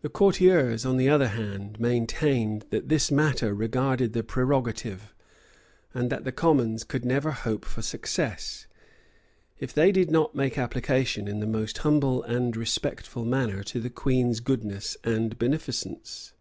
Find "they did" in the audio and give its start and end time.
9.72-10.10